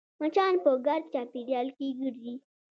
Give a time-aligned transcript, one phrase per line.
[0.19, 2.33] مچان په ګرد چاپېریال کې ګرځي